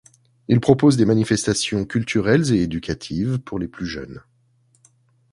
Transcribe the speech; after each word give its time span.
Il 0.47 0.59
propose 0.59 0.97
des 0.97 1.05
manifestations 1.05 1.85
culturelles 1.85 2.51
et 2.55 2.63
éducatives 2.63 3.37
pour 3.37 3.59
les 3.59 3.67
plus 3.67 3.85
jeunes. 3.85 4.23